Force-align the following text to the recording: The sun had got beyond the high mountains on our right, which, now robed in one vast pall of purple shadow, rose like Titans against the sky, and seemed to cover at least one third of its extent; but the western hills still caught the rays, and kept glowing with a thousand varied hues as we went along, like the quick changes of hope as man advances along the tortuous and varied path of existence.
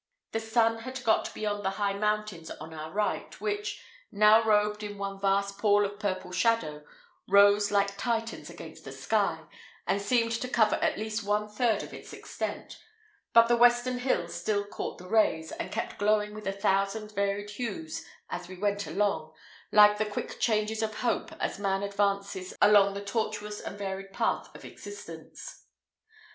The 0.31 0.39
sun 0.39 0.79
had 0.79 1.03
got 1.03 1.31
beyond 1.35 1.63
the 1.63 1.69
high 1.77 1.93
mountains 1.93 2.49
on 2.49 2.73
our 2.73 2.91
right, 2.91 3.39
which, 3.39 3.83
now 4.11 4.43
robed 4.43 4.81
in 4.81 4.97
one 4.97 5.19
vast 5.19 5.59
pall 5.59 5.85
of 5.85 5.99
purple 5.99 6.31
shadow, 6.31 6.83
rose 7.27 7.69
like 7.69 7.99
Titans 7.99 8.49
against 8.49 8.83
the 8.83 8.93
sky, 8.93 9.43
and 9.85 10.01
seemed 10.01 10.31
to 10.41 10.47
cover 10.47 10.77
at 10.77 10.97
least 10.97 11.23
one 11.23 11.47
third 11.47 11.83
of 11.83 11.93
its 11.93 12.13
extent; 12.13 12.79
but 13.31 13.47
the 13.47 13.55
western 13.55 13.99
hills 13.99 14.33
still 14.33 14.63
caught 14.65 14.97
the 14.97 15.07
rays, 15.07 15.51
and 15.51 15.71
kept 15.71 15.99
glowing 15.99 16.33
with 16.33 16.47
a 16.47 16.51
thousand 16.51 17.11
varied 17.11 17.51
hues 17.51 18.03
as 18.31 18.47
we 18.47 18.55
went 18.57 18.87
along, 18.87 19.31
like 19.71 19.99
the 19.99 20.05
quick 20.09 20.39
changes 20.39 20.81
of 20.81 21.01
hope 21.01 21.31
as 21.39 21.59
man 21.59 21.83
advances 21.83 22.55
along 22.59 22.95
the 22.95 23.05
tortuous 23.05 23.59
and 23.61 23.77
varied 23.77 24.11
path 24.11 24.49
of 24.55 24.65
existence. 24.65 25.65